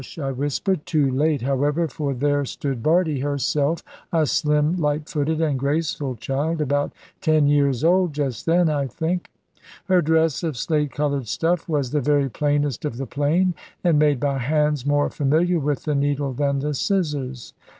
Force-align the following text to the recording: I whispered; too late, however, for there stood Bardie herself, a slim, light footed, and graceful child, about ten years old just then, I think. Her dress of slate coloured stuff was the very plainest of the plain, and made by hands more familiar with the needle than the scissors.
I 0.19 0.31
whispered; 0.31 0.87
too 0.87 1.11
late, 1.11 1.43
however, 1.43 1.87
for 1.87 2.15
there 2.15 2.43
stood 2.43 2.81
Bardie 2.81 3.19
herself, 3.21 3.83
a 4.11 4.25
slim, 4.25 4.75
light 4.77 5.07
footed, 5.07 5.39
and 5.41 5.59
graceful 5.59 6.15
child, 6.15 6.59
about 6.59 6.91
ten 7.21 7.45
years 7.45 7.83
old 7.83 8.13
just 8.13 8.47
then, 8.47 8.67
I 8.67 8.87
think. 8.87 9.29
Her 9.85 10.01
dress 10.01 10.41
of 10.41 10.57
slate 10.57 10.89
coloured 10.91 11.27
stuff 11.27 11.69
was 11.69 11.91
the 11.91 12.01
very 12.01 12.29
plainest 12.31 12.83
of 12.83 12.97
the 12.97 13.05
plain, 13.05 13.53
and 13.83 13.99
made 13.99 14.19
by 14.19 14.39
hands 14.39 14.87
more 14.87 15.11
familiar 15.11 15.59
with 15.59 15.83
the 15.83 15.93
needle 15.93 16.33
than 16.33 16.57
the 16.61 16.73
scissors. 16.73 17.53